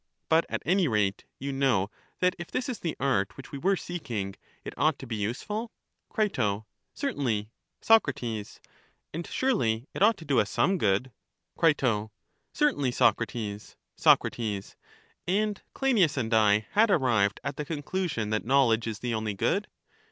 [0.29, 1.91] But at any rate you know
[2.21, 4.33] that if this is the art which we were seeking,
[4.65, 5.69] it ought to be useful?
[6.09, 6.27] Cri.
[6.95, 7.51] Certainly.
[7.81, 11.11] Soc, And surely it ought to do us some good?
[11.55, 11.75] Cri.
[12.51, 13.75] Certainly, Socrates.
[13.95, 14.23] Soc.
[15.27, 19.35] And Cleinias and I had arrived at the con clusion that knowledge is the only
[19.35, 19.67] good?